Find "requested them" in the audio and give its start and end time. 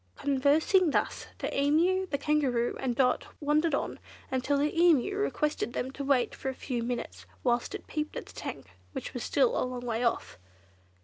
5.15-5.91